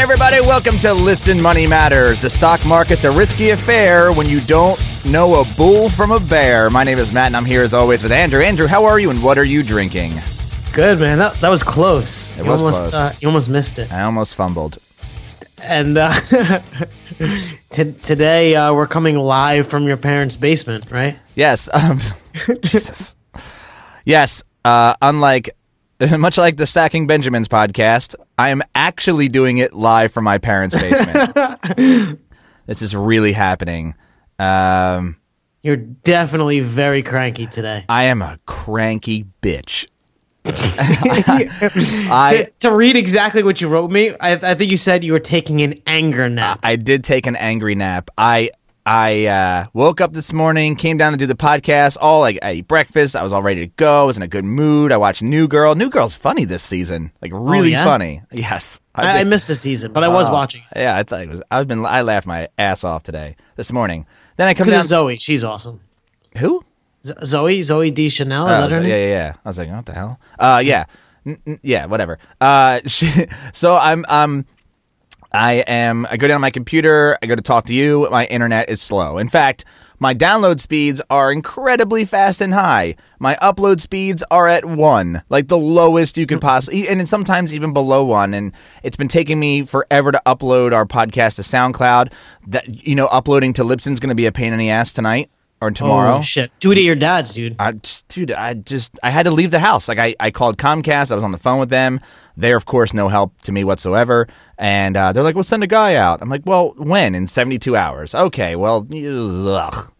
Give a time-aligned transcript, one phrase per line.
[0.00, 0.40] everybody.
[0.40, 2.22] Welcome to Listen Money Matters.
[2.22, 6.70] The stock market's a risky affair when you don't know a bull from a bear.
[6.70, 8.40] My name is Matt, and I'm here as always with Andrew.
[8.40, 10.14] Andrew, how are you, and what are you drinking?
[10.72, 12.34] Good man, that, that was close.
[12.38, 12.94] It you was almost close.
[12.94, 13.92] Uh, you almost missed it.
[13.92, 14.78] I almost fumbled.
[15.62, 16.18] And uh,
[17.68, 21.18] t- today uh, we're coming live from your parents' basement, right?
[21.34, 21.68] Yes.
[21.70, 22.00] Um,
[22.62, 23.14] Jesus.
[24.06, 24.42] Yes.
[24.64, 25.50] Uh, unlike,
[26.18, 30.74] much like the Stacking Benjamins podcast, I am actually doing it live from my parents'
[30.80, 32.18] basement.
[32.66, 33.94] this is really happening.
[34.38, 35.18] Um,
[35.62, 37.84] You're definitely very cranky today.
[37.88, 39.86] I am a cranky bitch.
[40.46, 45.12] I to, to read exactly what you wrote me, I, I think you said you
[45.12, 46.60] were taking an anger nap.
[46.62, 48.08] I did take an angry nap.
[48.16, 48.50] I
[48.86, 51.96] I uh, woke up this morning, came down to do the podcast.
[52.00, 53.14] All like I ate breakfast.
[53.14, 54.02] I was all ready to go.
[54.02, 54.90] I was in a good mood.
[54.90, 55.74] I watched New Girl.
[55.74, 57.12] New Girl's funny this season.
[57.20, 57.84] Like really yeah?
[57.84, 58.22] funny.
[58.32, 58.80] Yes.
[58.94, 61.42] I, I missed the season, but I was Oh, watching Yeah, I thought it was.
[61.50, 61.84] I've been.
[61.86, 63.36] I laughed my ass off today.
[63.56, 64.06] This morning.
[64.36, 64.80] Then I come down.
[64.80, 65.20] Zooey.
[65.20, 65.80] She's awesome.
[66.38, 66.64] Who?
[67.06, 68.90] Z- Zooey, Zoe D Chanel, is Oh, that her so- name?
[68.90, 69.32] yeah, yeah, yeah.
[69.44, 70.18] I was like, what the hell?
[70.38, 70.84] Uh, yeah,
[71.26, 72.18] N- n- yeah, whatever.
[72.40, 74.44] Uh, she, so I'm, um,
[75.32, 76.06] I am.
[76.10, 77.18] I go down to my computer.
[77.22, 78.08] I go to talk to you.
[78.10, 79.18] My internet is slow.
[79.18, 79.64] In fact,
[80.02, 82.96] my download speeds are incredibly fast and high.
[83.18, 87.74] My upload speeds are at one, like the lowest you could possibly, and sometimes even
[87.74, 88.32] below one.
[88.32, 92.12] And it's been taking me forever to upload our podcast to SoundCloud.
[92.46, 95.30] That you know, uploading to Libsyn's going to be a pain in the ass tonight
[95.60, 96.16] or tomorrow.
[96.16, 96.50] Oh shit!
[96.60, 97.56] Do it at your dad's, dude.
[97.58, 97.72] I,
[98.08, 99.86] dude, I just I had to leave the house.
[99.86, 101.12] Like I, I called Comcast.
[101.12, 102.00] I was on the phone with them.
[102.40, 104.26] They're of course no help to me whatsoever.
[104.58, 107.14] And uh, they're like, "We'll send a guy out." I'm like, "Well, when?
[107.14, 108.56] In 72 hours?" Okay.
[108.56, 109.92] Well, ugh.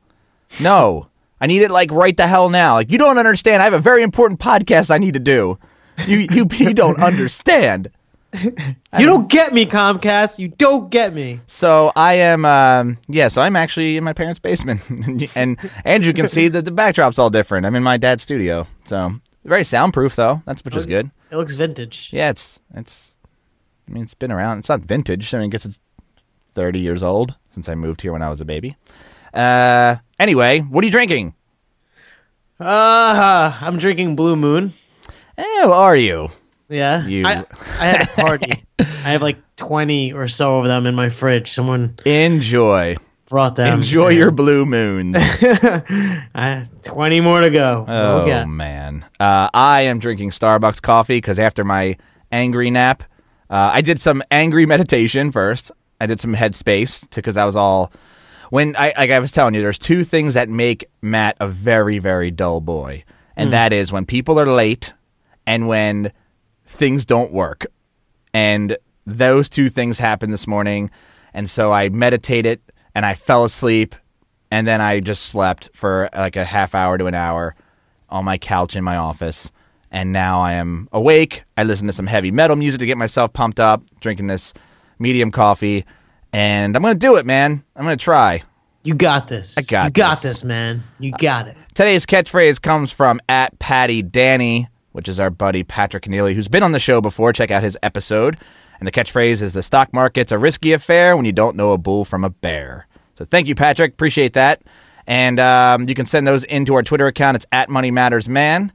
[0.61, 1.07] no,
[1.41, 2.75] I need it like right the hell now.
[2.75, 3.63] Like you don't understand.
[3.63, 5.59] I have a very important podcast I need to do.
[6.07, 7.91] You you you don't understand.
[8.99, 10.39] You don't get me, Comcast.
[10.39, 11.41] You don't get me.
[11.47, 13.29] So I am, um, yeah.
[13.29, 14.81] So I'm actually in my parents' basement,
[15.37, 17.67] and Andrew can see that the backdrop's all different.
[17.67, 19.15] I'm in my dad's studio, so
[19.45, 20.43] very soundproof though.
[20.47, 21.11] That's which is good.
[21.31, 22.11] It looks vintage.
[22.13, 23.13] Yeah, it's it's.
[23.89, 24.59] I mean, it's been around.
[24.59, 25.35] It's not vintage.
[25.35, 25.81] I mean, I guess it's
[26.55, 28.77] 30 years old since I moved here when I was a baby.
[29.35, 31.35] Uh, anyway, what are you drinking?
[32.61, 34.73] Uh, I'm drinking Blue Moon.
[35.39, 36.29] Oh, are you?
[36.69, 37.07] Yeah.
[37.07, 37.45] You- I,
[37.81, 38.65] I had a party.
[38.79, 41.51] I have like 20 or so of them in my fridge.
[41.53, 42.97] Someone Enjoy,
[43.31, 43.79] brought them.
[43.79, 45.17] enjoy your blue moons.
[45.19, 47.87] I, 20 more to go.
[47.89, 48.45] Oh okay.
[48.45, 51.97] man, uh, I am drinking Starbucks coffee because after my
[52.31, 53.05] angry nap,
[53.49, 55.71] uh, I did some angry meditation first.
[56.01, 57.93] I did some headspace because I was all
[58.51, 61.99] when I like I was telling you, there's two things that make Matt a very
[61.99, 63.05] very dull boy,
[63.37, 64.93] and that is when people are late
[65.47, 66.13] and when
[66.65, 67.67] things don't work,
[68.35, 68.77] and
[69.07, 70.91] those two things happened this morning,
[71.33, 72.61] and so I meditated
[72.95, 73.95] and I fell asleep,
[74.51, 77.55] and then I just slept for like a half hour to an hour
[78.09, 79.51] on my couch in my office.
[79.93, 81.43] And now I am awake.
[81.57, 84.55] I listen to some heavy metal music to get myself pumped up, drinking this
[85.01, 85.85] medium coffee.
[86.33, 87.65] And I'm going to do it, man.
[87.75, 88.43] I'm going to try.
[88.85, 89.59] You got this.
[89.59, 90.39] I got You got this.
[90.39, 90.85] this, man.
[91.01, 91.57] You got it.
[91.75, 96.63] Today's catchphrase comes from at Patty Danny, which is our buddy Patrick Keneally, who's been
[96.63, 97.33] on the show before.
[97.33, 98.39] Check out his episode.
[98.81, 101.79] And the catchphrase is the stock market's a risky affair when you don't know a
[101.79, 102.87] bull from a bear.
[103.19, 103.93] So thank you, Patrick.
[103.93, 104.63] Appreciate that.
[105.07, 107.35] And um, you can send those into our Twitter account.
[107.37, 108.73] It's at Money Matters Man.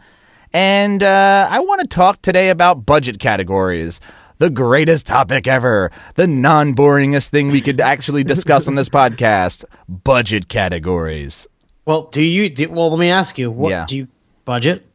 [0.53, 3.99] And uh, I want to talk today about budget categories.
[4.37, 5.91] The greatest topic ever.
[6.15, 11.47] The non boringest thing we could actually discuss on this podcast budget categories.
[11.85, 12.49] Well, do you?
[12.49, 13.49] Do, well, let me ask you.
[13.49, 13.85] What Yeah.
[13.87, 14.07] do you
[14.43, 14.85] budget?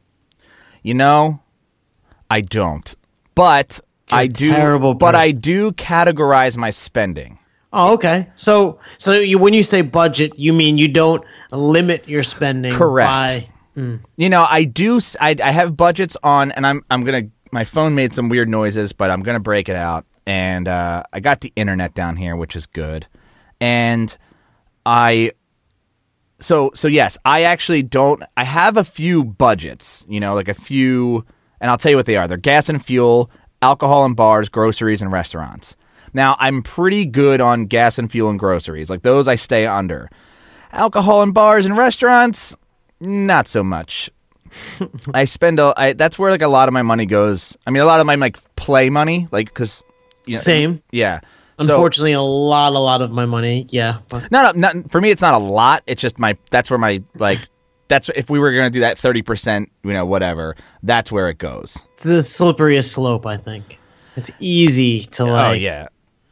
[0.82, 1.41] You know,
[2.31, 2.94] I don't.
[3.34, 7.38] But I do terrible but I do categorize my spending.
[7.72, 8.28] Oh, okay.
[8.34, 11.22] So, so you, when you say budget, you mean you don't
[11.53, 12.75] limit your spending.
[12.75, 13.09] Correct.
[13.09, 13.49] By,
[14.16, 17.64] You know, I do I, I have budgets on and I'm I'm going to my
[17.64, 21.20] phone made some weird noises, but I'm going to break it out and uh, I
[21.20, 23.06] got the internet down here, which is good.
[23.61, 24.17] And
[24.85, 25.32] I
[26.40, 30.55] so so yes, I actually don't I have a few budgets, you know, like a
[30.55, 31.25] few
[31.61, 32.26] and I'll tell you what they are.
[32.26, 33.31] They're gas and fuel,
[33.62, 35.77] alcohol and bars, groceries and restaurants.
[36.12, 38.91] Now, I'm pretty good on gas and fuel and groceries.
[38.91, 40.11] Like those I stay under.
[40.73, 42.55] Alcohol and bars and restaurants,
[43.01, 44.11] not so much.
[45.15, 47.57] I spend a I, that's where like a lot of my money goes.
[47.67, 49.83] I mean, a lot of my like play money, like cuz
[50.27, 50.83] you know, Same.
[50.91, 51.21] Yeah.
[51.61, 53.67] So- Unfortunately, a lot, a lot of my money.
[53.71, 53.99] Yeah.
[54.09, 55.11] But not, not for me.
[55.11, 55.83] It's not a lot.
[55.87, 56.37] It's just my.
[56.51, 57.39] That's where my like.
[57.90, 59.70] That's if we were gonna do that thirty percent.
[59.84, 60.56] You know, whatever.
[60.82, 61.76] That's where it goes.
[61.92, 63.78] it's the slipperiest slope, I think.
[64.16, 65.50] It's easy to like.
[65.50, 65.88] oh yeah.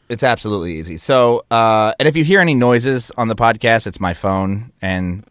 [0.09, 0.97] It's absolutely easy.
[0.97, 4.73] So, uh, and if you hear any noises on the podcast, it's my phone.
[4.81, 5.23] And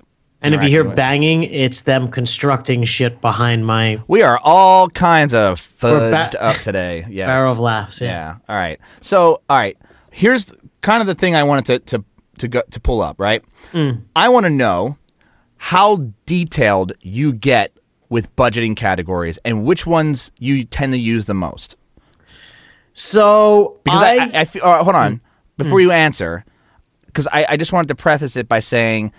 [0.41, 5.33] And if you hear banging, it's them constructing shit behind my we are all kinds
[5.33, 7.05] of We're ba- fudged up today.
[7.09, 7.27] Yes.
[7.27, 8.01] barrel of laughs.
[8.01, 8.07] Yeah.
[8.07, 8.35] Yeah.
[8.47, 8.79] All right.
[9.01, 9.77] So, all right.
[10.11, 10.45] Here's
[10.81, 12.05] kind of the thing I wanted to to
[12.39, 13.19] to go, to pull up.
[13.19, 13.43] Right.
[13.73, 14.03] Mm.
[14.15, 14.97] I want to know
[15.57, 17.73] how detailed you get
[18.09, 21.75] with budgeting categories and which ones you tend to use the most.
[22.93, 24.63] So Because I, I, I, I feel.
[24.63, 25.15] uh, hold on.
[25.15, 25.19] Mm.
[25.57, 26.45] Before you answer,
[27.07, 29.11] because I, I just wanted to preface it by saying.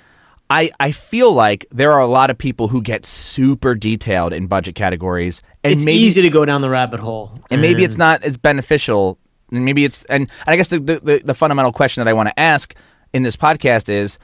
[0.50, 4.46] I, I feel like there are a lot of people who get super detailed in
[4.46, 7.38] budget categories, and it's maybe easy to go down the rabbit hole.
[7.50, 9.19] and maybe it's not as beneficial.
[9.52, 12.14] And maybe it's and, and I guess the, the the the fundamental question that I
[12.14, 12.75] want to ask
[13.12, 14.19] in this podcast is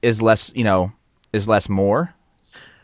[0.00, 0.92] is less you know
[1.32, 2.14] is less more,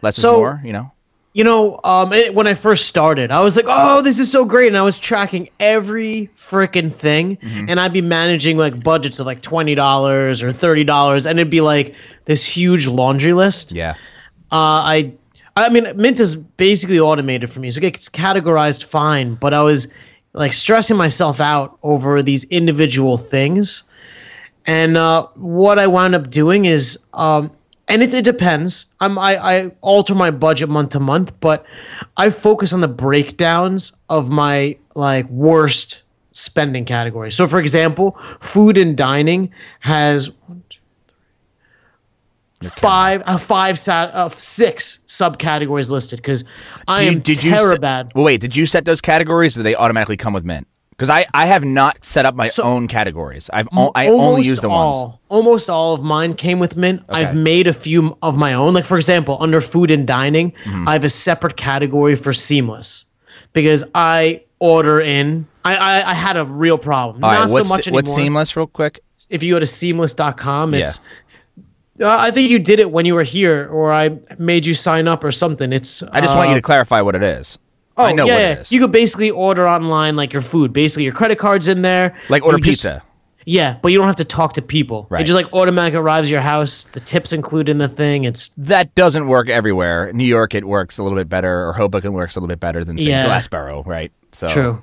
[0.03, 0.61] less is more.
[0.65, 0.93] You know,
[1.33, 4.45] You know, um, it, when I first started, I was like, "Oh, this is so
[4.45, 7.67] great," and I was tracking every freaking thing, Mm-hmm.
[7.69, 11.51] and I'd be managing like budgets of like twenty dollars or thirty dollars, and it'd
[11.51, 11.95] be like
[12.25, 13.73] this huge laundry list.
[13.73, 13.95] yeah,
[14.53, 15.13] Uh, I,
[15.57, 19.35] I mean, Mint is basically automated for me, so it gets categorized fine.
[19.35, 19.89] But I was
[20.33, 23.85] like stressing myself out over these individual things,
[24.67, 27.51] and uh, what I wound up doing is, um,
[27.89, 28.87] and it, it depends.
[29.01, 31.65] I'm I, I alter my budget month to month, but
[32.17, 36.03] I focus on the breakdowns of my like worst
[36.33, 37.35] spending categories.
[37.35, 40.31] So, for example, food and dining has
[42.63, 46.45] five uh, five sat uh, six subcategories listed because
[46.89, 48.13] I you- am did you set- bad.
[48.15, 49.57] Well, wait, did you set those categories?
[49.57, 50.67] Or do they automatically come with Mint?
[50.97, 53.51] Because I, I have not set up my own categories.
[53.53, 55.19] I've o- I only used the all, ones.
[55.29, 57.03] Almost all of mine came with Mint.
[57.11, 58.73] I've made a few of my own.
[58.73, 60.89] Like for example, under food and dining, Mm-hmm.
[60.89, 63.05] I have a separate category for Seamless
[63.53, 65.47] because I order in.
[65.67, 67.23] I I, I had a real problem.
[67.23, 68.03] All right, Not what's so much anymore.
[68.03, 69.01] what's seamless, real quick?
[69.29, 71.01] if you go to seamless.com, it's.
[72.01, 75.09] Uh, I think you did it when you were here, or I made you sign
[75.09, 75.73] up or something.
[75.73, 76.03] It's.
[76.05, 77.59] I just want you to clarify what it is.
[77.99, 78.65] Oh, I know oh, yeah, yeah.
[78.69, 80.73] You could basically order online like your food.
[80.73, 82.17] Basically, your credit card's in there.
[82.29, 83.03] like order You just- pizza.
[83.49, 85.07] Yeah, but you don't have to talk to people.
[85.09, 85.21] Right.
[85.21, 86.85] It just like automatically arrives at your house.
[86.91, 88.25] The tips included in the thing.
[88.25, 90.13] It's That doesn't work everywhere.
[90.13, 92.83] New York, it works a little bit better, or Hoboken works a little bit better
[92.85, 93.25] than say Yeah.
[93.27, 94.11] Glassboro, right?
[94.33, 94.83] So true.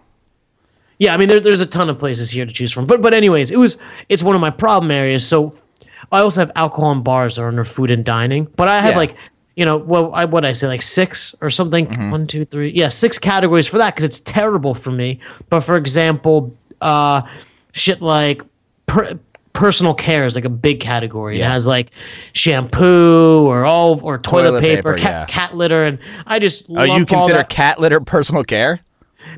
[0.98, 2.86] Yeah, I mean there, there's a ton of places here to choose from.
[2.86, 3.76] But but anyways, it was
[4.08, 5.28] it's one of my problem areas.
[5.28, 5.54] So
[6.14, 8.46] I also have alcohol and bars that are under food and dining.
[8.56, 8.98] But I have Yeah.
[8.98, 9.16] like
[9.56, 11.88] you know what I what I say like six or something.
[11.88, 12.12] Mm-hmm.
[12.12, 12.72] One, two, three.
[12.72, 15.20] Yeah, six categories for that because it's terrible for me.
[15.50, 17.22] But for example, uh,
[17.74, 18.44] shit like
[18.88, 19.20] per,
[19.54, 21.40] personal care is like a big category.
[21.40, 21.92] It has like
[22.34, 25.26] shampoo or all or toilet, Toilet paper, paper, cat, yeah.
[25.26, 28.82] cat litter, and I just Oh, you consider cat litter personal care?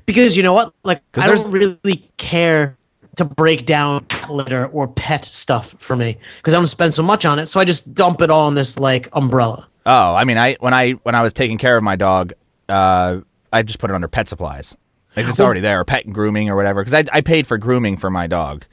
[0.06, 0.74] because you know what?
[0.84, 2.78] Like I don't really care
[3.18, 7.04] to break down cat litter or pet stuff for me because I don't spend so
[7.04, 7.46] much on it.
[7.48, 9.68] So I just dump it all in this like umbrella.
[9.86, 12.34] Oh, I mean, I when I when I was taking care of my dog,
[12.70, 13.22] uh,
[13.54, 14.76] I just put it under pet supplies.
[15.16, 16.84] Like it's already there, or pet grooming or whatever.
[16.84, 18.66] Because I I paid for grooming for my dog,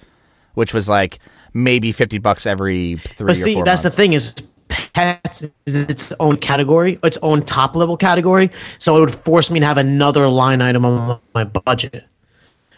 [0.54, 1.18] which was like
[1.54, 4.34] maybe fifty bucks every three But or see, that's the thing is
[4.68, 8.50] pets is its own category, its own top level category.
[8.78, 12.06] So it would force me to have another line item on my budget.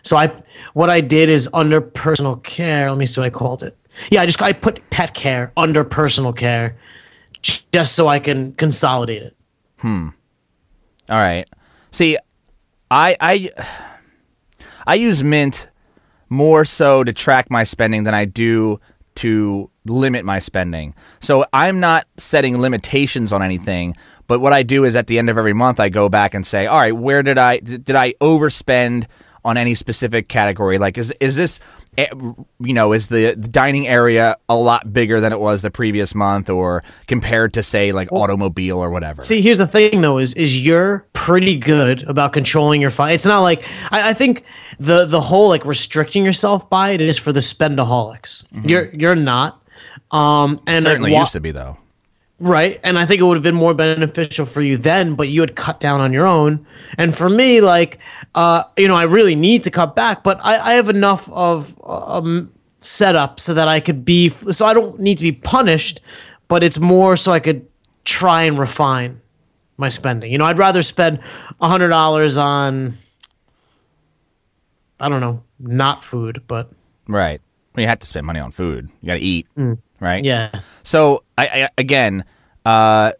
[0.02, 0.30] So I,
[0.74, 2.90] what I did is under personal care.
[2.90, 3.76] Let me see what I called it.
[4.10, 6.76] Yeah, I just I put pet care under personal care,
[7.44, 9.36] just so I can consolidate it.
[9.78, 10.08] Hmm.
[11.10, 11.48] All right.
[11.90, 12.16] See,
[12.90, 13.50] I I
[14.86, 15.68] I use Mint
[16.28, 18.80] more so to track my spending than I do
[19.16, 20.94] to limit my spending.
[21.20, 23.94] So I'm not setting limitations on anything,
[24.26, 26.46] but what I do is at the end of every month I go back and
[26.46, 29.06] say, "All right, where did I did I overspend
[29.44, 30.78] on any specific category?
[30.78, 31.58] Like is is this
[31.96, 36.14] you know, is the, the dining area a lot bigger than it was the previous
[36.14, 40.34] month or compared to say like automobile or whatever?" See, here's the thing though: is
[40.34, 43.10] is you're pretty good about controlling your fun.
[43.10, 44.44] It's not like I, I think
[44.78, 48.44] the the whole like restricting yourself by it is for the spendaholics.
[48.68, 49.60] You're you're not.
[50.10, 51.76] Um, and like, Certainly wa- used to be though.
[52.40, 52.80] Right.
[52.82, 55.54] And I think it would have been more beneficial for you then, but you had
[55.54, 56.66] cut down on your own.
[56.98, 57.98] And for me, like,
[58.34, 61.78] uh, you know, I really need to cut back, but I, I have enough of
[61.84, 66.00] um, setup so that I could be, so I don't need to be punished,
[66.48, 67.66] but it's more so I could
[68.04, 69.20] try and refine
[69.76, 70.30] my spending.
[70.32, 71.20] You know, I'd rather spend
[71.62, 72.98] $100 on,
[74.98, 76.70] I don't know, not food, but
[77.06, 77.40] Right.
[77.74, 78.88] Well, you have to spend money on food.
[79.00, 79.46] You got to eat,
[80.00, 80.22] right?
[80.22, 80.24] Mm.
[80.24, 80.50] yeah.
[80.84, 82.24] So, I, I again,
[82.64, 83.12] uh,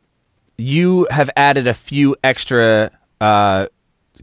[0.56, 2.90] you have added a few extra
[3.20, 3.66] uh,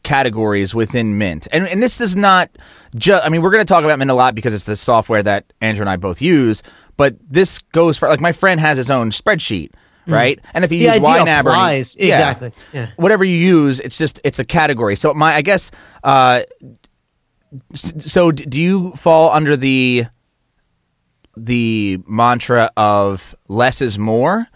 [0.04, 2.50] categories within Mint, and and this does not
[2.96, 3.26] just.
[3.26, 5.52] I mean, we're going to talk about Mint a lot because it's the software that
[5.60, 6.64] Andrew and I both use.
[6.98, 9.72] But this goes for like my friend has his own spreadsheet,
[10.08, 10.40] right?
[10.54, 10.92] And if you Mm.
[10.94, 11.96] The use YNAB or applies.
[11.98, 12.52] yeah, Exactly.
[12.74, 12.92] Yeah.
[12.98, 14.96] whatever you use, it's just it's a category.
[14.96, 15.72] So my I guess.
[16.04, 16.44] Uh,
[17.76, 20.06] so do you fall under the
[21.36, 24.48] the mantra of less is more?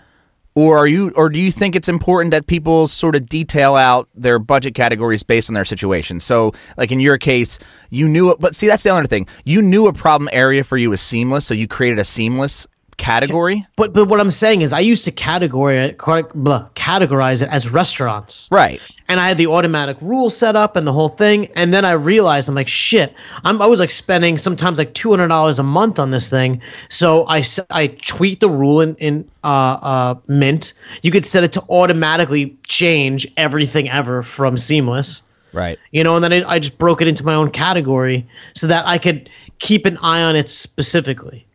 [0.58, 4.08] Or are you or do you think it's important that people sort of detail out
[4.16, 6.22] their budget categories based on their situation?
[6.22, 9.28] So like in your case, you knew it but see that's the other thing.
[9.44, 12.68] You knew a problem area for you was seamless, so you created a seamless
[12.98, 13.66] category.
[13.76, 15.96] But but what I'm saying is, I used to category
[16.34, 18.48] blah, categorize it as restaurants.
[18.52, 18.82] Right.
[19.08, 21.48] and I had the automatic rule set up and the whole thing.
[21.56, 25.10] And then I realized I'm like, shit, I'm, I was like spending sometimes like two
[25.10, 26.62] hundred dollars a month on this thing.
[26.90, 30.74] So I I tweet the rule in in uh, uh, Mint.
[31.04, 35.22] You could set it to automatically change everything ever from Seamless.
[35.54, 35.80] Right.
[35.92, 38.86] You know, and then I, I just broke it into my own category so that
[38.88, 41.46] I could keep an eye on it specifically.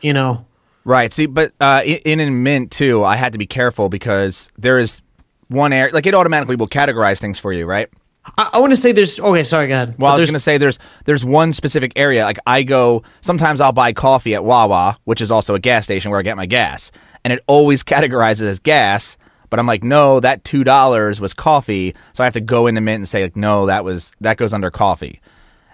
[0.00, 0.46] You know,
[0.88, 1.12] Right.
[1.12, 4.78] See, but uh, in, in in Mint too, I had to be careful because there
[4.78, 5.02] is
[5.48, 7.90] one area like it automatically will categorize things for you, right?
[8.38, 9.44] I, I want to say there's okay.
[9.44, 9.96] Sorry, go ahead.
[9.98, 12.24] Well, I was going to say there's there's one specific area.
[12.24, 16.10] Like I go sometimes I'll buy coffee at Wawa, which is also a gas station
[16.10, 16.90] where I get my gas,
[17.22, 19.18] and it always categorizes as gas.
[19.50, 22.80] But I'm like, no, that two dollars was coffee, so I have to go into
[22.80, 25.20] Mint and say like, no, that was that goes under coffee,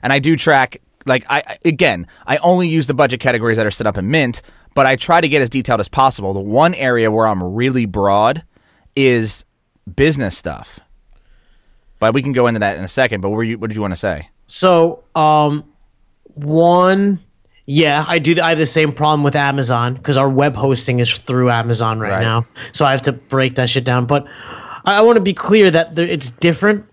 [0.03, 0.79] and I do track.
[1.07, 4.41] Like I- again, I only use the budget categories that are set up in Mint,
[4.75, 6.33] but I try to get as detailed as possible.
[6.35, 8.45] The one area where I'm really broad
[8.97, 9.45] is
[9.95, 10.81] business stuff.
[12.01, 13.21] But we can go into that in a second.
[13.21, 14.29] But what, you, what did you want to say?
[14.47, 15.65] So, um,
[16.35, 17.21] one,
[17.67, 18.41] yeah, I do.
[18.43, 22.11] I have the same problem with Amazon because our web hosting is through Amazon right,
[22.11, 22.21] Right.
[22.23, 22.45] now.
[22.73, 24.07] So I have to break that shit down.
[24.07, 24.27] But
[24.85, 26.85] I, I want to be clear that there, it's different,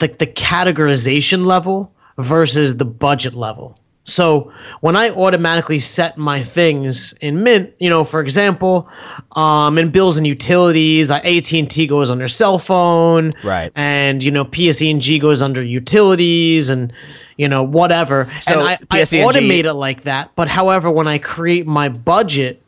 [0.00, 3.78] like the categorization level versus the budget level.
[4.06, 8.86] So when I automatically set my things in Mint, you know, for example,
[9.34, 13.72] um, in bills and utilities, AT and T goes under cell phone, Right.
[13.74, 16.92] and you know PSE&G goes under utilities and
[17.38, 18.28] you know whatever.
[18.42, 20.30] So and I, I automate it like that.
[20.36, 22.60] But however, when I create my budget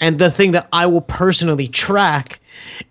[0.00, 2.40] and the thing that I will personally track,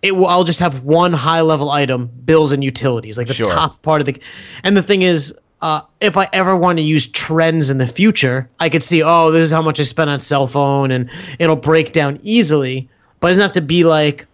[0.02, 3.46] it will I'll just have one high level item, bills and utilities, like the Sure.
[3.48, 4.16] top part of the.
[4.64, 5.34] And the thing is.
[5.62, 9.30] Uh, if I ever want to use trends in the future, I could see, oh,
[9.32, 12.88] this is how much I spent on cell phone, and it'll break down easily.
[13.20, 14.26] But it doesn't have to be like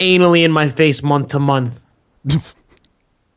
[0.00, 1.84] anally in my face month to month.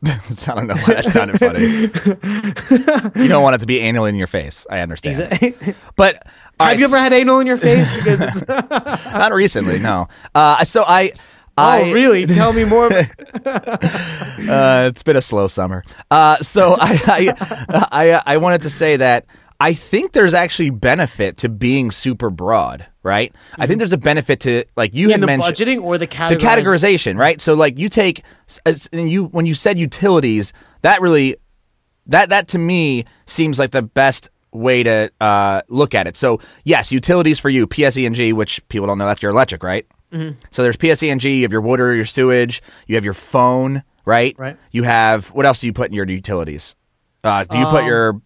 [0.04, 3.22] I don't know why that sounded funny.
[3.22, 4.66] you don't want it to be anal in your face.
[4.68, 5.16] I understand.
[5.96, 6.24] But Have
[6.58, 7.88] right, you ever had anal in your face?
[7.96, 10.08] Because it's, Not recently, no.
[10.34, 11.12] Uh, so I.
[11.56, 12.26] I, oh, really?
[12.26, 12.90] Tell me more.
[14.42, 15.84] Uh, it's been a slow summer.
[16.10, 19.24] Uh, so I, I, I, I wanted to say that
[19.60, 23.32] I think there's actually benefit to being super broad, right?
[23.56, 26.06] I think there's a benefit to like you in had the mentioned budgeting or the
[26.06, 26.38] the categorization?
[26.40, 27.40] categorization, right?
[27.40, 28.24] So like you take
[28.66, 31.36] as, and you when you said utilities, that really
[32.06, 36.16] that that to me seems like the best way to uh, look at it.
[36.16, 39.86] So yes, utilities for you, PSE&G, which people don't know that's your electric, right?
[40.12, 40.38] Mm-hmm.
[40.50, 44.34] So there's PSE&G, you have your water, your sewage, you have your phone, right?
[44.38, 44.58] Right.
[44.70, 46.76] You have what else do you put in your utilities?
[47.24, 48.20] Uh, do you put Um, your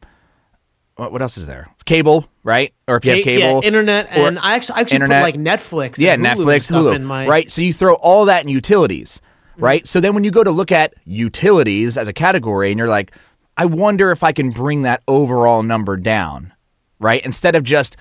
[0.97, 1.69] what, what else is there?
[1.85, 2.73] Cable, right?
[2.88, 5.23] Or if you have cable, yeah, internet, and I actually, I actually internet.
[5.23, 7.50] put like Netflix, yeah, and Hulu and Netflix, stuff Hulu, in my right?
[7.50, 9.21] So you throw all that in utilities,
[9.59, 9.87] right?
[9.87, 13.12] So then when you go to look at utilities as a category, and you're like,
[13.57, 16.55] I wonder if I can bring that overall number down,
[16.99, 17.25] right?
[17.25, 17.97] Instead of just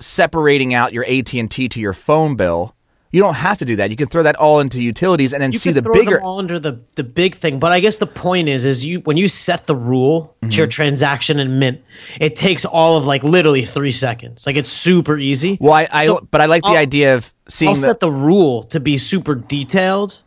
[0.00, 2.74] separating out your AT and T to your phone bill,
[3.10, 3.90] you don't have to do that.
[3.90, 6.20] You can throw that all into utilities and then You see can the throw bigger.
[6.20, 7.58] all under the the big thing.
[7.58, 10.66] But I guess the point is, is you when you set the rule to your
[10.66, 10.70] Mm-hmm.
[10.70, 11.80] transaction in Mint,
[12.20, 14.46] it takes all of like literally three seconds.
[14.46, 15.56] Like it's super easy.
[15.60, 18.00] well, I, I So but I like the I'll- idea of seeing I'll the set
[18.00, 20.22] the rule to be super detailed.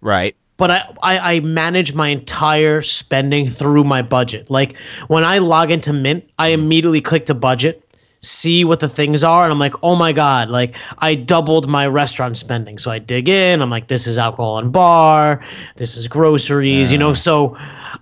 [0.00, 0.36] right.
[0.56, 4.50] but I, I I manage my entire spending through my budget.
[4.50, 4.76] Like
[5.08, 7.83] when I log into Mint, I immediately click to budget,
[8.24, 11.86] see what the things are, and I'm like, oh my god, like I doubled my
[11.86, 12.78] restaurant spending.
[12.78, 13.62] So I dig in.
[13.62, 15.44] I'm like, this is alcohol and bar,
[15.76, 17.14] this is groceries, you know.
[17.14, 17.56] So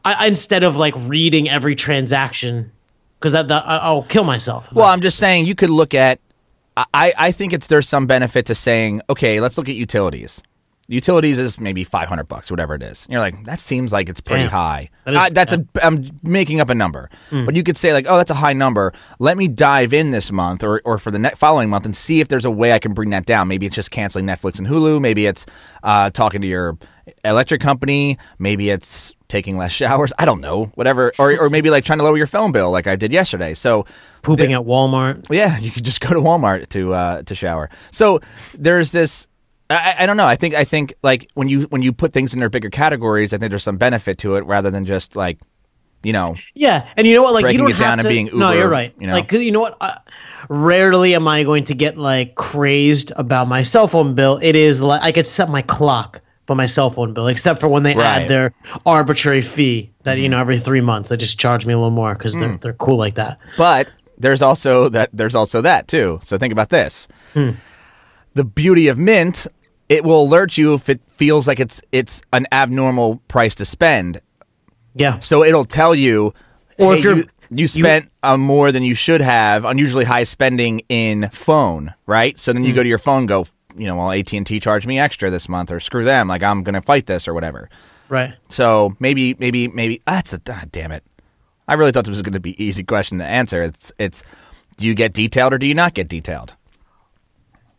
[0.04, 2.70] I, instead of like reading every transaction,
[3.18, 4.72] because that, that I- I'll kill myself.
[4.72, 6.20] Well, I'm just saying you could look at.
[6.76, 10.40] I I think it's there's some benefit to saying okay, let's look at utilities.
[10.92, 13.06] Utilities is maybe five hundred bucks, whatever it is.
[13.08, 14.50] You're like that seems like it's pretty Damn.
[14.50, 14.90] high.
[15.04, 18.06] That is- I, that's a I'm making up a number, but you could say like
[18.08, 18.92] oh that's a high number.
[19.18, 22.20] Let me dive in this month or or for the ne- following month and see
[22.20, 23.48] if there's a way I can bring that down.
[23.48, 25.00] Maybe it's just canceling Netflix and Hulu.
[25.00, 25.46] Maybe it's
[25.82, 26.76] uh, talking to your
[27.24, 28.18] electric company.
[28.38, 30.12] Maybe it's taking less showers.
[30.18, 32.86] I don't know, whatever, or or maybe like trying to lower your phone bill, like
[32.86, 33.54] I did yesterday.
[33.54, 33.86] So
[34.20, 35.26] Pooping at Walmart.
[35.30, 37.70] yeah, you could just go to Walmart to uh, to shower.
[37.92, 38.20] So
[38.54, 39.26] there's this.
[39.76, 40.26] I, I don't know.
[40.26, 43.32] I think I think like when you when you put things in their bigger categories,
[43.32, 45.38] I think there's some benefit to it rather than just like,
[46.02, 47.34] you know, Yeah, and you know what?
[47.34, 48.08] Like Breaking you don't it down and to.
[48.08, 48.94] being no, you're right.
[48.98, 49.12] you know?
[49.14, 49.76] Like you know what?
[49.80, 49.96] Uh,
[50.48, 54.38] rarely am I going to get like crazed about my cell phone bill.
[54.42, 57.68] It is like I could set my clock for my cell phone bill, except for
[57.68, 58.02] when they Right.
[58.04, 58.22] Mm-hmm.
[58.22, 61.76] add their arbitrary fee that you know every three months they just charge me a
[61.76, 62.40] little more because Mm.
[62.40, 63.38] they're they're cool like that.
[63.56, 63.88] But
[64.18, 66.18] there's also that there's also that too.
[66.24, 67.06] So think about this.
[68.34, 69.46] The beauty of Mint,
[69.92, 74.20] it will alert you if it feels like it's it's an abnormal price to spend.
[74.94, 76.34] Yeah, So it'll tell you
[76.78, 80.24] Or hey, if you're- you, you spent uh, more than you should have, unusually high
[80.24, 82.38] spending in phone, right?
[82.38, 83.46] So then you go to your phone, go,
[83.76, 86.42] you know, well, AT and T charged me extra this month, or screw them, like
[86.42, 87.68] I'm gonna fight this or whatever.
[88.08, 88.34] right.
[88.50, 91.02] So maybe, maybe, maybe that's a ah, damn it.
[91.68, 93.62] I really thought this was going to be easy question to answer.
[93.62, 94.22] It's it's
[94.76, 96.54] do you get detailed or do you not get detailed?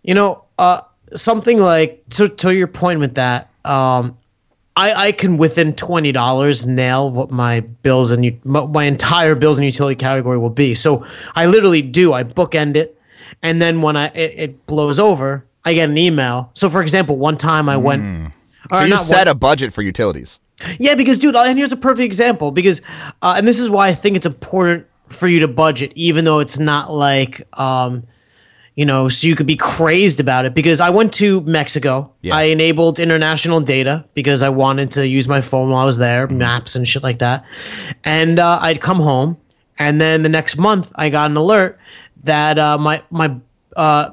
[0.04, 0.82] You know, uh,
[1.16, 3.50] something like to to your point with that.
[3.66, 4.18] Um,
[4.76, 9.58] I, I can within twenty dollars nail what my bills and my, my entire bills
[9.58, 10.74] and utility category will be.
[10.74, 11.06] So
[11.36, 12.14] I literally do.
[12.14, 13.00] I bookend it,
[13.42, 16.50] and then when I it, it blows over, I get an email.
[16.54, 18.02] So for example, one time I went.
[18.02, 18.26] Hmm.
[18.76, 20.40] So you set one- a budget for utilities.
[20.80, 22.52] yeah, because dude, and here's a perfect example.
[22.52, 22.82] Because,
[23.22, 26.40] uh, and this is why I think it's important for you to budget, even though
[26.40, 28.04] it's not like, um,
[28.76, 30.54] you know, so you could be crazed about it.
[30.54, 32.36] Because I went to Mexico, Yeah.
[32.36, 36.28] I enabled international data because I wanted to use my phone while I was there,
[36.28, 37.46] maps and shit like that.
[38.04, 39.38] And uh, I'd come home,
[39.78, 41.78] and then the next month I got an alert
[42.24, 43.36] that uh, my my
[43.76, 44.12] uh,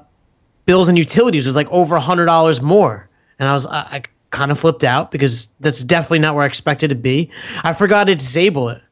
[0.66, 4.02] bills and utilities was like over a hundred dollars more, and I was I, I
[4.30, 7.30] kind of flipped out because that's definitely not where I expected to be.
[7.64, 8.82] I forgot to disable it.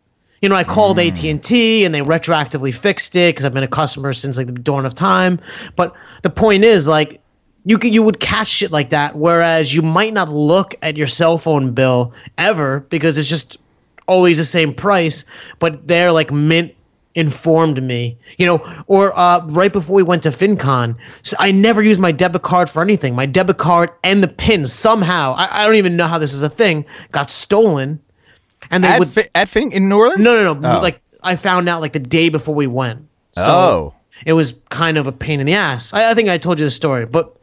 [0.41, 3.65] You know, I called AT and T and they retroactively fixed it because I've been
[3.65, 5.41] a customer since like the dawn of time.
[5.77, 7.21] But the point is, like,
[7.65, 11.07] you could you would catch shit like that, whereas you might not look at your
[11.07, 13.59] cell phone bill ever because it's just
[14.07, 15.25] always the same price.
[15.59, 16.75] But they're like mint
[17.15, 21.83] informed me, you know, or uh, right before we went to FinCon, so I never
[21.83, 23.15] used my debit card for anything.
[23.15, 26.45] My debit card and the PIN somehow, I, I don't even know how this is
[26.45, 28.01] a thing, got stolen.
[28.71, 30.21] And they At, would, fi- at in New Orleans?
[30.25, 30.81] no, no, no, Oh.
[30.83, 33.07] like I found out like the day before we went.
[33.33, 33.95] So Oh.
[34.27, 35.93] it was kind of a pain in the ass.
[35.95, 37.35] I, I think I told you the story, but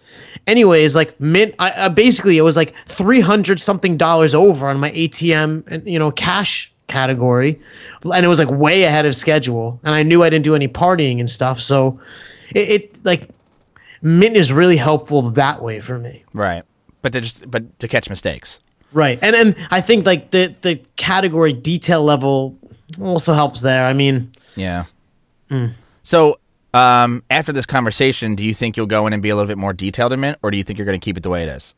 [0.48, 4.80] anyways, like mint, I, I basically it was like three hundred something dollars over on
[4.80, 7.60] my ATM and you know cash category,
[8.04, 9.80] and it was like way ahead of schedule.
[9.84, 12.00] And I knew I didn't do any partying and stuff, so
[12.54, 13.30] it, it like
[14.02, 16.24] mint is really helpful that way for me.
[16.34, 16.64] Right.
[17.02, 18.60] But to just but to catch mistakes.
[18.96, 22.58] Right, and then I think like the the category detail level
[23.00, 23.86] also helps there.
[23.86, 24.32] I mean.
[24.56, 24.86] Yeah.
[26.04, 26.40] So
[26.74, 29.58] um, after this conversation, do you think you'll go in and be a little bit
[29.58, 31.44] more detailed in Mint, or do you think you're going to keep it the way
[31.44, 31.74] it is?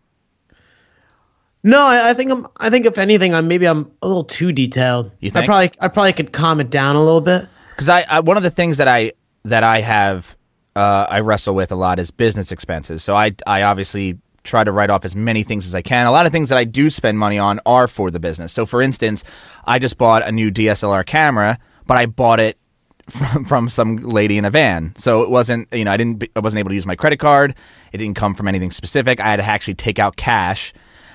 [1.64, 2.46] No, I, I think I'm.
[2.58, 5.12] I think if anything, I'm maybe I'm a little too detailed.
[5.20, 5.46] You I think?
[5.48, 7.48] probably I probably could calm it down a little bit.
[7.72, 9.14] because I, I one of the things that I
[9.46, 10.36] that I have
[10.76, 13.04] uh, I wrestle with a lot is business expenses.
[13.04, 16.08] So I I obviously try to write off as many things as I can.
[16.08, 18.52] A lot of things that I do spend money on are for the business.
[18.52, 19.24] So for instance,
[19.66, 22.58] I just bought a new DSLR camera, but I bought it
[23.10, 24.94] from, from some lady in a van.
[24.98, 27.56] So it wasn't you know I didn't I wasn't able to use my credit card.
[27.92, 29.20] It didn't come from anything specific.
[29.20, 30.74] I had to actually take out cash.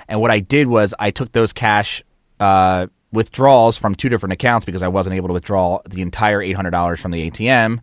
[0.09, 2.03] And what I did was I took those cash
[2.40, 6.55] uh, withdrawals from two different accounts because I wasn't able to withdraw the entire eight
[6.55, 7.81] hundred dollars from the ATM,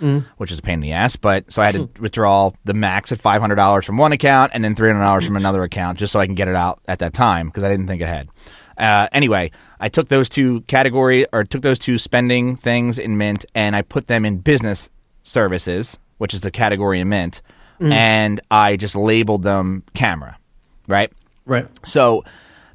[0.00, 0.24] Mm.
[0.36, 1.16] which is a pain in the ass.
[1.16, 2.02] But so I had to hmm.
[2.02, 5.24] withdraw the max of five hundred dollars from one account and then three hundred dollars
[5.26, 7.68] from another account just so I can get it out at that time because I
[7.68, 8.28] didn't think ahead.
[8.76, 13.44] Uh, anyway, I took those two category or took those two spending things in Mint
[13.54, 14.88] and I put them in business
[15.24, 17.42] services, which is the category in Mint,
[17.80, 17.92] mm.
[17.92, 20.38] and I just labeled them camera,
[20.86, 21.12] right?
[21.44, 21.66] Right.
[21.86, 22.24] So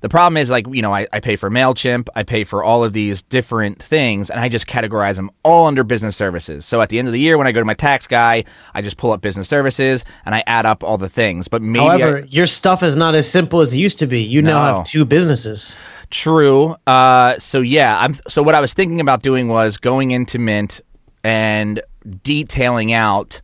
[0.03, 2.83] the problem is like, you know, I, I pay for MailChimp, I pay for all
[2.83, 6.65] of these different things, and I just categorize them all under business services.
[6.65, 8.81] So at the end of the year when I go to my tax guy, I
[8.81, 11.47] just pull up business services and I add up all the things.
[11.47, 14.19] But maybe However, I, your stuff is not as simple as it used to be.
[14.19, 15.77] You now have two businesses.
[16.09, 16.75] True.
[16.85, 18.15] Uh, so yeah, I'm.
[18.27, 20.81] So what I was thinking about doing was going into Mint
[21.23, 21.81] and
[22.23, 23.39] detailing out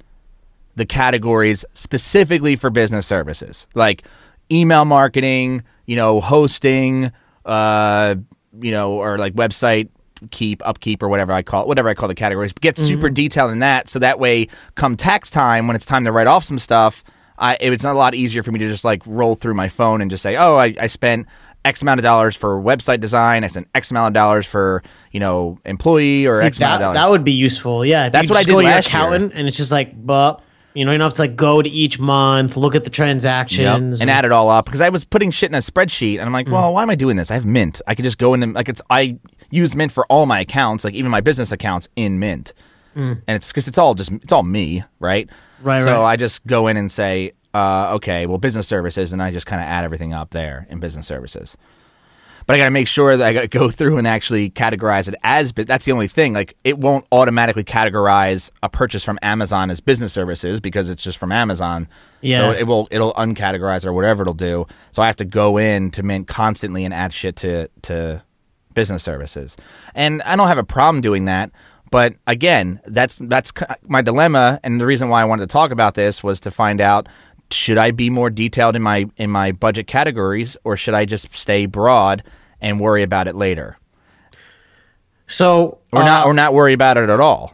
[0.75, 4.03] the categories specifically for business services, like
[4.51, 7.11] email marketing, you know, hosting,
[7.45, 8.13] uh,
[8.61, 9.89] you know, or like website
[10.29, 12.53] keep, upkeep, or whatever I call it, whatever I call the categories.
[12.53, 16.11] Get super detailed in that, so that way, come tax time, when it's time to
[16.11, 17.03] write off some stuff,
[17.39, 20.01] I, it's not a lot easier for me to just like roll through my phone
[20.01, 21.25] and just say, oh, I, I spent
[21.65, 23.43] X amount of dollars for website design.
[23.43, 26.75] I spent X amount of dollars for you know employee or See, X amount that,
[26.75, 26.95] of dollars.
[26.97, 27.83] that would be useful.
[27.83, 29.11] Yeah, That's what I did go to your last year.
[29.11, 31.99] and it's just like, but you know, you don't have to like go to each
[31.99, 32.93] month, look at the Yep.
[32.93, 36.21] transactions, and add it all up because I was putting shit in a spreadsheet and
[36.23, 36.33] I'm Mm.
[36.33, 37.31] like, well, why am I doing this?
[37.31, 37.81] I have Mint.
[37.87, 39.17] I could just go in and like it's I
[39.49, 42.53] use Mint for all my accounts, like even my business accounts in Mint,
[42.95, 45.27] and it's because it's all just it's all me, right?
[45.27, 45.33] Mm.
[45.61, 46.11] Right, So right.
[46.11, 49.61] I just go in and say, uh, okay, well, business services, and I just kind
[49.61, 51.57] of add everything up there in business services.
[52.49, 55.07] But I got to make sure that I got to go through and actually categorize
[55.07, 55.51] it as.
[55.51, 56.33] But that's the only thing.
[56.33, 61.19] Like, it won't automatically categorize a purchase from Amazon as business services because it's just
[61.19, 61.87] from Amazon.
[62.21, 62.39] Yeah.
[62.39, 64.65] So it will it'll uncategorize or whatever it'll do.
[64.93, 68.23] So I have to go in to Mint constantly and add shit to to
[68.73, 69.55] business services.
[69.93, 71.51] And I don't have a problem doing that.
[71.91, 75.93] But again, that's that's my dilemma, and the reason why I wanted to talk about
[75.93, 77.07] this was to find out
[77.51, 81.31] should I be more detailed in my in my budget categories, or should I just
[81.37, 82.23] stay broad
[82.61, 83.77] and worry about it later,
[85.27, 87.53] so or uh, not, or not worry about it at all?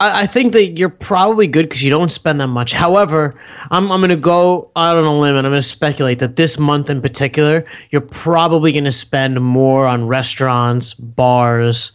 [0.00, 2.72] I, I think that you're probably good because you don't spend that much.
[2.72, 3.34] However,
[3.70, 6.90] I'm I'm gonna go out on a limb and I'm gonna speculate that this month
[6.90, 11.92] in particular, you're probably gonna spend more on restaurants, bars,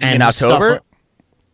[0.00, 0.70] and In October?
[0.72, 0.80] like-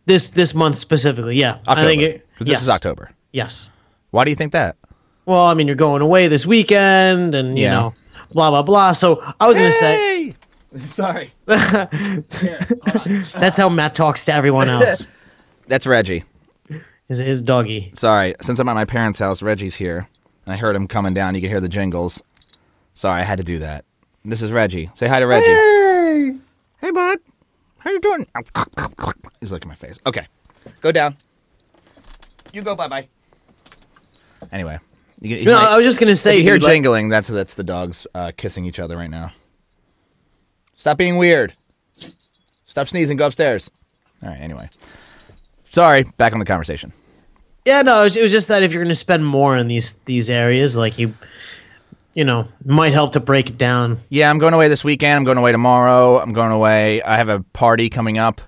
[0.05, 1.53] this this month specifically, yeah.
[1.67, 3.11] October, I think it, because this yes, is October.
[3.31, 3.69] Yes.
[4.11, 4.75] Why do you think that?
[5.27, 7.73] Well, I mean, you're going away this weekend, and you Yeah.
[7.73, 7.93] know,
[8.31, 8.91] blah blah blah.
[8.93, 10.35] So I was gonna say
[10.75, 11.97] Hey, sorry, that's
[13.57, 15.07] how Matt talks to everyone else.
[15.67, 16.23] that's Reggie.
[17.07, 17.91] His his doggy.
[17.95, 20.07] Sorry, since I'm at my parents' house, Reggie's here.
[20.45, 21.35] And I heard him coming down.
[21.35, 22.21] You can hear the jingles.
[22.93, 23.85] Sorry, I had to do that.
[24.25, 24.89] This is Reggie.
[24.93, 25.45] Say hi to Reggie.
[25.45, 26.37] Hey,
[26.81, 27.17] hey, bud.
[27.79, 28.27] How you doing?
[29.39, 29.99] He's looking at my face.
[30.05, 30.27] Okay,
[30.81, 31.17] go down.
[32.53, 32.75] You go.
[32.75, 33.07] Bye bye.
[34.51, 34.79] Anyway,
[35.21, 37.09] you, No, might- I was just gonna say, you hear like- jingling.
[37.09, 39.31] That's that's the dogs uh, kissing each other right now.
[40.77, 41.53] Stop being weird.
[42.67, 43.17] Stop sneezing.
[43.17, 43.69] Go upstairs.
[44.23, 44.39] All right.
[44.39, 44.69] Anyway,
[45.71, 46.03] sorry.
[46.17, 46.93] Back on the conversation.
[47.65, 49.67] Yeah, no, it was, it was just that if you're going to spend more in
[49.67, 51.13] these these areas, like you,
[52.13, 53.99] you know, might help to break it down.
[54.09, 55.13] Yeah, I'm going away this weekend.
[55.17, 56.19] I'm going away tomorrow.
[56.19, 57.01] I'm going away.
[57.03, 58.41] I have a party coming up.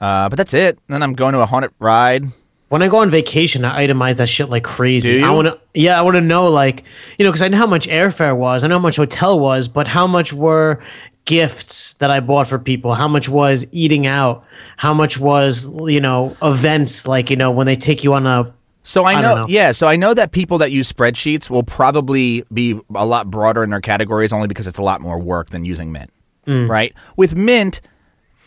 [0.00, 0.78] Uh, but that's it.
[0.88, 2.24] Then I'm going to a haunted ride.
[2.72, 5.22] When I go on vacation, I itemize that shit like crazy.
[5.22, 6.84] I want to, yeah, I want to know, like,
[7.18, 9.68] you know, because I know how much airfare was, I know how much hotel was,
[9.68, 10.82] but how much were
[11.26, 12.94] gifts that I bought for people?
[12.94, 14.42] How much was eating out?
[14.78, 18.50] How much was, you know, events like, you know, when they take you on a
[18.84, 19.46] So I know, know.
[19.50, 19.72] yeah.
[19.72, 23.68] So I know that people that use spreadsheets will probably be a lot broader in
[23.68, 26.10] their categories, only because it's a lot more work than using Mint,
[26.46, 26.70] Mm.
[26.70, 26.94] right?
[27.18, 27.82] With Mint,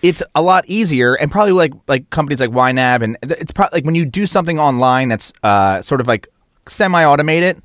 [0.05, 3.85] it's a lot easier, and probably like like companies like YNAB, and it's probably like
[3.85, 6.27] when you do something online that's uh, sort of like
[6.67, 7.61] semi-automated.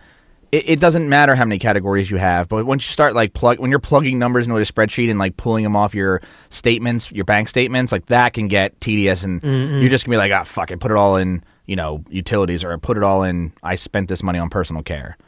[0.51, 3.61] It, it doesn't matter how many categories you have, but once you start like plug
[3.61, 7.25] when you're plugging numbers into a spreadsheet and like pulling them off your statements, your
[7.27, 10.71] bank statements, like that can get tedious, and you're just gonna be like, ah, fuck
[10.71, 13.53] it, put it all in, you know, utilities, or put it all in.
[13.63, 15.19] I spent this money on personal care,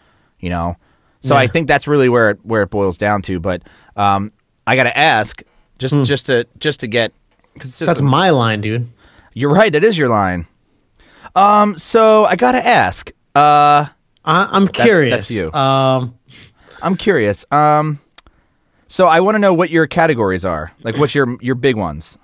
[0.40, 0.76] you know.
[1.20, 3.38] So I think that's really where it, where it boils down to.
[3.38, 3.62] But
[3.94, 4.32] um,
[4.66, 5.40] I got to ask,
[5.82, 7.12] just just to just to get,
[7.54, 8.88] because That's my line, dude.
[9.34, 9.72] you're right.
[9.72, 10.46] That is your line.
[11.34, 13.10] Um, so I got to ask.
[13.34, 13.86] Uh,
[14.24, 15.28] I, I'm curious.
[15.28, 15.48] that's you.
[15.52, 16.14] Um,
[16.82, 17.44] I'm curious.
[17.50, 18.00] Um,
[18.88, 20.72] so I want to know what your categories are.
[20.82, 22.18] Like, what's your your big ones?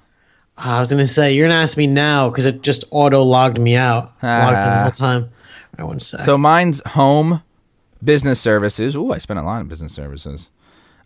[0.57, 3.77] I was gonna say you're gonna ask me now because it just auto logged me
[3.77, 4.13] out.
[4.17, 4.83] It's logged in the Ah.
[4.83, 5.31] whole time.
[5.79, 6.21] I one sec.
[6.25, 7.43] So mine's home,
[8.03, 8.97] business services.
[8.97, 10.51] Ooh, I spent a lot on business services.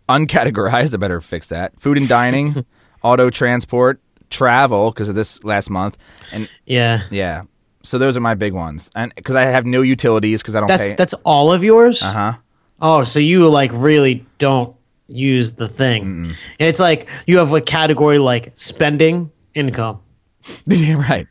[0.09, 0.93] Uncategorized.
[0.93, 1.79] I better fix that.
[1.81, 2.65] Food and dining,
[3.03, 5.97] auto transport, travel because of this last month,
[6.31, 7.43] and yeah, yeah.
[7.83, 10.67] So those are my big ones, and because I have no utilities because I don't
[10.67, 10.95] that's pay.
[10.95, 12.01] that's all of yours.
[12.03, 12.33] uh huh.
[12.81, 14.75] Oh, so you like really don't
[15.07, 16.35] use the thing.
[16.59, 19.99] It's like you have a category like spending, income.
[20.65, 21.27] Yeah, right.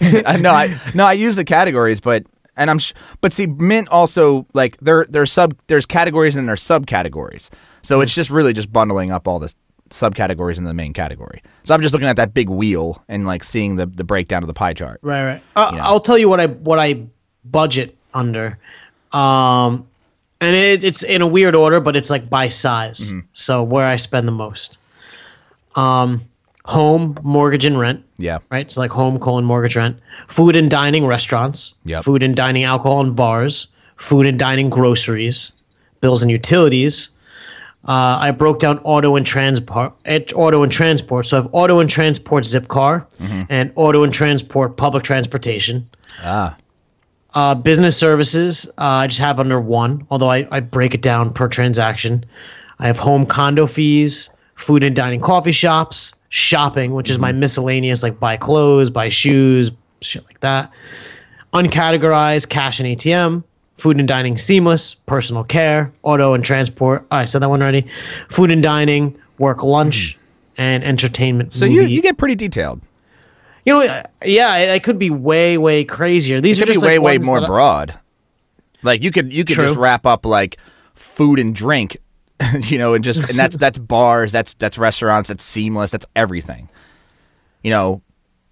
[0.40, 2.24] No, I no, I use the categories, but
[2.56, 6.62] and I'm sh- but see, Mint also like there there's sub there's categories and there's
[6.64, 7.48] subcategories,
[7.82, 9.52] so it's just really just bundling up all the
[9.90, 11.42] subcategories in the main category.
[11.64, 14.46] So I'm just looking at that big wheel and like seeing the the breakdown of
[14.46, 15.00] the pie chart.
[15.02, 15.42] Right, right.
[15.54, 17.04] Uh, I'll tell you what I what I
[17.44, 18.58] budget under,
[19.12, 19.86] um,
[20.40, 23.12] and it, it's in a weird order, but it's like by size.
[23.32, 24.78] So where I spend the most,
[25.76, 26.24] um,
[26.64, 28.04] home, mortgage, and rent.
[28.18, 28.64] Yeah, right?
[28.64, 33.00] It's like home, colon, mortgage, rent, food and dining, restaurants, Yeah, food and dining, alcohol
[33.04, 35.52] and bars, food and dining, groceries,
[36.00, 37.10] bills and utilities.
[37.84, 39.92] Uh, I broke down auto and transport,
[40.36, 41.26] auto and transport.
[41.26, 43.04] So I have auto and transport Zipcar,
[43.50, 45.88] and auto and transport public transportation.
[46.22, 46.56] ah,
[47.34, 51.32] Uh, business services, uh, I just have under one, although I, I break it down
[51.32, 52.24] per transaction.
[52.78, 58.02] I have home condo fees, food and dining coffee shops, shopping, which is my miscellaneous,
[58.02, 59.70] like buy clothes, buy shoes,
[60.02, 60.70] shit like that.
[61.52, 63.44] Uncategorized cash and ATM,
[63.82, 67.04] food and dining seamless, personal care, auto and transport.
[67.10, 67.84] Oh, I said that one already.
[68.28, 70.16] Food and dining, work lunch,
[70.56, 71.52] and entertainment.
[71.52, 72.80] So you, you get pretty detailed.
[73.66, 76.40] You know, uh, yeah, I, I could be way, way crazier.
[76.40, 77.98] These It are could be just way, like way more I- broad.
[78.84, 79.66] Like you could you could True.
[79.66, 80.58] just wrap up like
[80.94, 81.96] food and drink,
[82.60, 86.68] you know, and just and that's that's bars, that's that's restaurants, that's seamless, that's everything.
[87.64, 88.02] You know,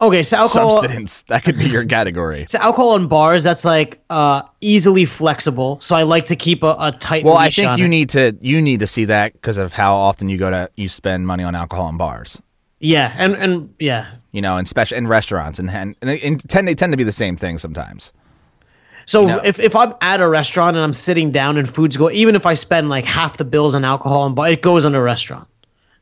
[0.02, 1.22] Okay, so alcohol, substance.
[1.28, 2.46] That could be your category.
[2.48, 5.78] so alcohol and bars, that's like uh, easily flexible.
[5.80, 7.24] So I like to keep a, a tight.
[7.24, 7.88] Well, I think on you it.
[7.88, 10.88] need to you need to see that because of how often you go to you
[10.88, 12.40] spend money on alcohol and bars.
[12.78, 14.10] Yeah, and and yeah.
[14.32, 17.12] You know, and special in restaurants and and, and tend they tend to be the
[17.12, 18.12] same thing sometimes.
[19.04, 22.10] So know- if, if I'm at a restaurant and I'm sitting down and food's go,
[22.10, 25.02] even if I spend like half the bills on alcohol and bar, it goes under
[25.02, 25.48] restaurant.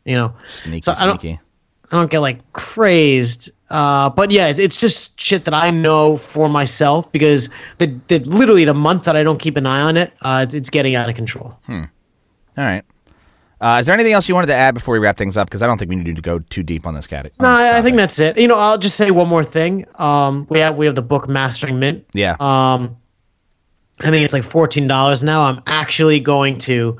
[0.05, 1.41] You know, Sneaky, so sneaky.
[1.90, 3.51] I don't get like crazed.
[3.70, 8.20] Uh, but yeah, it's, it's just shit that I know for myself because the, the
[8.20, 10.94] literally the month that I don't keep an eye on it, uh, it's, it's getting
[10.94, 11.59] out of control.
[11.68, 11.85] All
[12.57, 12.83] right.
[13.61, 15.48] Uh, is there anything else you wanted to add before we wrap things up?
[15.48, 17.35] Because I don't think we need to go too deep on this category.
[17.40, 18.38] No, I, I think that's it.
[18.38, 19.85] You know, I'll just say one more thing.
[19.96, 22.07] Um, we have we have the book Mastering Mint.
[22.12, 22.37] Yeah.
[22.38, 22.96] Um,
[24.01, 25.42] I think it's like fourteen dollars now.
[25.42, 26.98] I'm actually going to,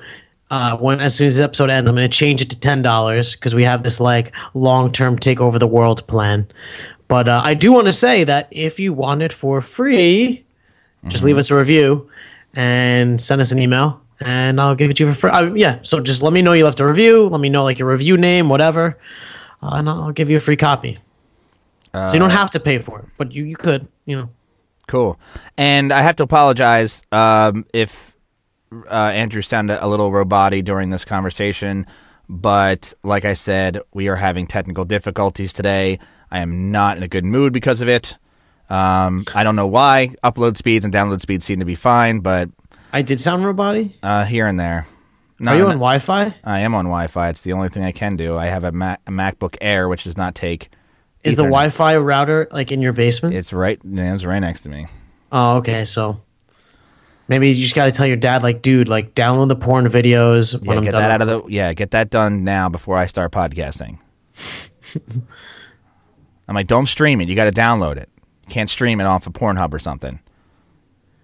[0.51, 2.83] uh, when as soon as this episode ends, I'm going to change it to ten
[2.83, 6.49] dollars because we have this like long term take over the world plan.
[7.07, 10.45] But uh, I do want to say that if you want it for free,
[11.07, 12.11] just leave us a review
[12.55, 15.31] and send us an email, and I'll give it to you for free.
[15.31, 17.29] Uh, yeah, so just let me know you left a review.
[17.29, 18.99] Let me know like your review name, whatever,
[19.63, 20.99] uh, and I'll give you a free copy.
[21.95, 24.29] so you don't have to pay for it, but you you could, you know.
[24.87, 25.19] Cool.
[25.59, 28.08] And I have to apologize um, if
[28.73, 31.87] uh, Andrew sounded a little roboty during this conversation,
[32.29, 35.99] but like I said, we are having technical difficulties today.
[36.31, 38.19] I am not in a good mood because of it.
[38.71, 40.15] Um, I don't know why.
[40.23, 42.51] Upload speeds and download speeds seem to be fine, but
[42.93, 44.87] I did sound robot uh, here and there.
[45.47, 46.35] Are you on Wi-Fi?
[46.43, 47.29] I am on Wi-Fi.
[47.29, 48.37] It's the only thing I can do.
[48.37, 50.71] I have a, Mac- a MacBook Air, which does not take.
[51.23, 53.35] Is the Wi-Fi router like in your basement?
[53.37, 53.81] It's right.
[53.85, 54.87] It's right next to me.
[55.33, 55.85] oh, okay.
[55.85, 56.21] So
[57.29, 60.55] maybe you just got to tell your dad, like, dude, like, download the porn videos
[60.61, 61.03] when Yeah, I'm get done.
[61.03, 61.51] that out of the.
[61.53, 63.99] Yeah, get that done now before I start podcasting.
[66.49, 67.29] I'm like, don't stream it.
[67.29, 68.09] You got to download it.
[68.47, 70.19] You can't stream it off of Pornhub or something.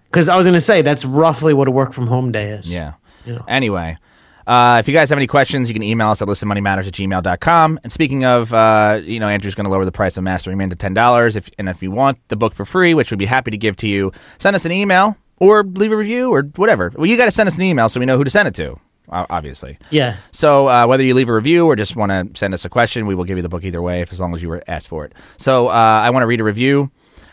[0.05, 2.73] Because I was gonna say that's roughly what a work from home day is.
[2.73, 2.93] Yeah.
[3.25, 3.43] You know.
[3.49, 3.97] Anyway,
[4.47, 7.79] uh, if you guys have any questions, you can email us at listenmoneymatters at gmail.com.
[7.83, 10.71] And speaking of, uh, you know, Andrew's going to lower the price of Mastering Mint
[10.71, 11.35] to $10.
[11.35, 13.75] If, and if you want the book for free, which we'd be happy to give
[13.77, 16.91] to you, send us an email or leave a review or whatever.
[16.95, 18.55] Well, you got to send us an email so we know who to send it
[18.55, 19.77] to, obviously.
[19.89, 20.17] Yeah.
[20.31, 23.05] So uh, whether you leave a review or just want to send us a question,
[23.05, 24.87] we will give you the book either way, if as long as you were asked
[24.87, 25.13] for it.
[25.37, 26.91] So uh, I want to read a review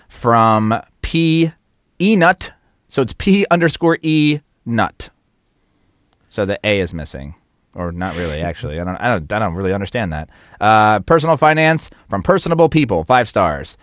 [0.09, 1.53] from P
[1.99, 2.51] E Nut.
[2.88, 5.11] So it's P underscore E Nut.
[6.29, 7.35] So the A is missing,
[7.75, 8.41] or not really.
[8.43, 8.97] Actually, I don't.
[8.97, 9.33] I don't.
[9.33, 10.31] I don't really understand that.
[10.61, 13.05] Uh, personal finance from personable people.
[13.05, 13.77] Five stars.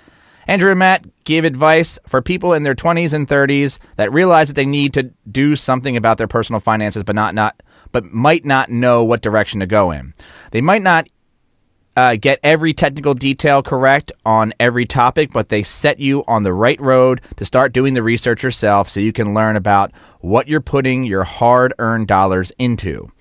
[0.49, 4.55] Andrew and Matt give advice for people in their 20s and 30s that realize that
[4.55, 8.71] they need to do something about their personal finances, but not not but might not
[8.71, 10.15] know what direction to go in.
[10.49, 11.07] They might not
[11.95, 16.53] uh, get every technical detail correct on every topic, but they set you on the
[16.53, 20.61] right road to start doing the research yourself so you can learn about what you're
[20.61, 23.11] putting your hard earned dollars into.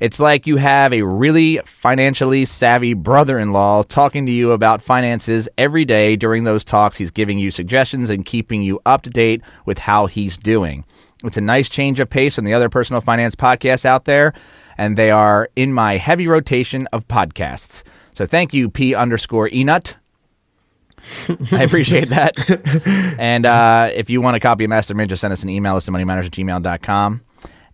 [0.00, 4.82] It's like you have a really financially savvy brother in law talking to you about
[4.82, 6.16] finances every day.
[6.16, 10.06] During those talks, he's giving you suggestions and keeping you up to date with how
[10.06, 10.84] he's doing.
[11.24, 14.34] It's a nice change of pace from the other personal finance podcasts out there,
[14.76, 17.82] and they are in my heavy rotation of podcasts.
[18.12, 19.96] So thank you, P underscore Enut.
[21.52, 23.16] I appreciate that.
[23.18, 25.74] and uh, if you want a copy of Master Mint, just send us an email,
[25.74, 27.22] listenmoneymatters at gmail.com.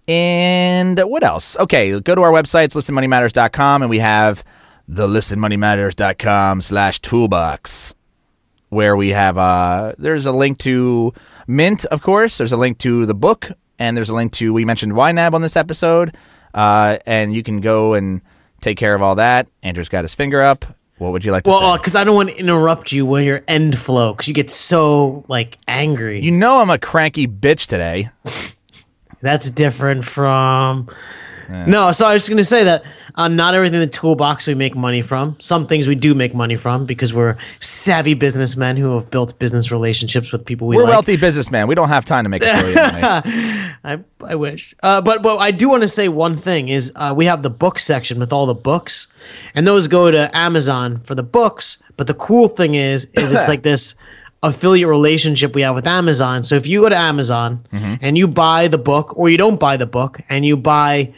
[0.09, 1.57] And what else?
[1.59, 4.43] Okay, go to our website, it's listenmoneymatters.com, and we have
[4.89, 7.95] the listenmoneymatters.com slash toolbox
[8.69, 11.13] where we have uh there's a link to
[11.47, 12.39] mint of course.
[12.39, 15.43] There's a link to the book and there's a link to we mentioned ynab on
[15.43, 16.17] this episode
[16.55, 18.23] uh and you can go and
[18.61, 19.47] take care of all that.
[19.63, 20.65] Andrew's got his finger up.
[20.99, 23.43] What would you like to Well, because I don't want to interrupt you when you're
[23.47, 26.21] end flow, because you get so like angry.
[26.21, 28.09] you know i'm a cranky bitch today
[29.23, 30.89] That's different from.
[31.49, 32.83] No, so I was going to say that
[33.15, 35.37] uh, not everything in the toolbox we make money from.
[35.39, 39.71] Some things we do make money from because we're savvy businessmen who have built business
[39.71, 40.93] relationships with people we we're like.
[40.93, 43.75] wealthy businessmen we don't have time to make a story money.
[43.85, 44.75] I, I wish.
[44.83, 47.51] Uh, but but I do want to say one thing is uh, we have the
[47.51, 49.09] book section with all the books,
[49.55, 51.83] and those go to Amazon for the books.
[51.97, 53.95] But the cool thing is is it's like this
[54.43, 56.43] affiliate relationship we have with Amazon.
[56.43, 57.95] So if you go to Amazon Mm-hmm.
[58.01, 61.13] and you buy the book, or you don't buy the book, and you buy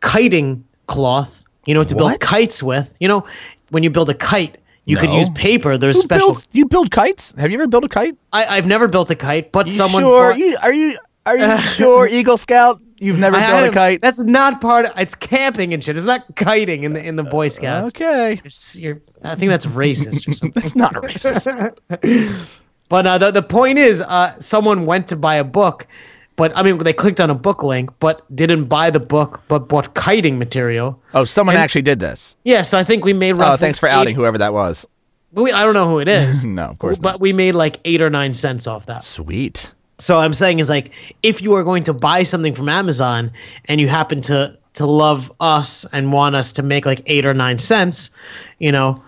[0.00, 3.24] kiting cloth, you know, to build kites with, you know,
[3.70, 4.58] when you build a kite.
[4.84, 5.78] You could use paper.
[5.78, 6.28] There's Who special.
[6.30, 7.32] builds- you build kites?
[7.38, 8.16] Have you ever built a kite?
[8.32, 10.02] I, I've never built a kite, but You someone.
[10.02, 10.30] sure?
[10.30, 12.80] bought- You, are you are you sure, Eagle Scout?
[12.98, 14.00] You've never I built a kite?
[14.00, 14.86] That's not part.
[14.86, 15.96] Of, it's camping and shit.
[15.96, 17.92] It's not kiting in the in the Boy Scouts.
[17.94, 18.32] okay.
[18.32, 20.60] It's- you're- I think that's racist or something.
[20.62, 21.78] That's not racist.
[22.92, 25.86] But uh, the the point is, uh, someone went to buy a book,
[26.36, 29.60] but I mean, they clicked on a book link, but didn't buy the book, but
[29.66, 31.00] bought kiting material.
[31.14, 32.36] Oh, someone And- actually did this.
[32.44, 33.34] Yeah, so I think we made.
[33.38, 34.84] Oh, thanks for eight- outing whoever that was.
[35.32, 36.44] We, I don't know who it is.
[36.44, 37.20] No, of course But not.
[37.22, 39.04] we made like eight or nine cents off that.
[39.04, 39.72] Sweet.
[39.98, 40.90] So I'm saying is like
[41.22, 43.30] if you are going to buy something from Amazon
[43.64, 47.32] and you happen to to love us and want us to make like eight or
[47.32, 48.10] nine cents,
[48.58, 49.02] you know,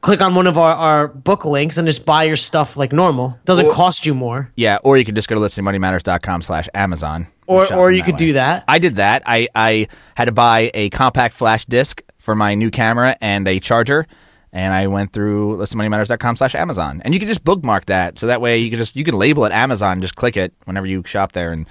[0.00, 3.38] click on one of our, our book links and just buy your stuff like normal.
[3.44, 4.50] Doesn't Or- cost you more.
[4.56, 7.26] Yeah, or you could just go to listeningmoneymatters.com slash Amazon.
[7.46, 8.18] Or or you could way.
[8.18, 8.64] do that.
[8.68, 9.22] I did that.
[9.24, 13.58] I, I had to buy a compact flash disc for my new camera and a
[13.58, 14.06] charger.
[14.52, 17.00] And I went through listenmoneymatters.com slash Amazon.
[17.04, 18.18] And you can just bookmark that.
[18.18, 20.86] So that way you can just you can label it Amazon, just click it whenever
[20.86, 21.66] you shop there and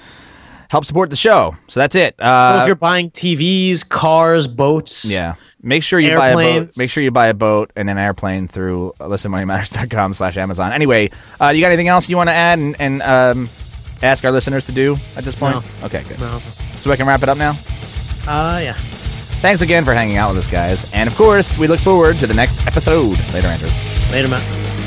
[0.69, 1.55] help support the show.
[1.67, 2.15] So that's it.
[2.19, 5.35] So Uh, if you're buying TVs, cars, boats, yeah.
[5.67, 6.77] Make sure you buy a boat.
[6.77, 10.71] Make sure you buy a boat and an airplane through listenmoneymatters.com slash Amazon.
[10.71, 13.49] Anyway, uh, you got anything else you want to add and, and um,
[14.01, 15.55] ask our listeners to do at this point?
[15.55, 15.85] No.
[15.87, 16.21] Okay, good.
[16.21, 16.37] No.
[16.37, 17.51] So I can wrap it up now?
[18.27, 18.73] Uh yeah.
[19.41, 20.91] Thanks again for hanging out with us, guys.
[20.93, 23.17] And of course, we look forward to the next episode.
[23.33, 23.69] Later, Andrew.
[24.11, 24.86] Later, man.